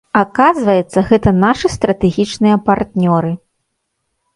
Аказваецца, 0.19 0.99
гэта 1.11 1.29
нашы 1.45 1.67
стратэгічныя 1.75 2.57
партнёры. 2.71 3.31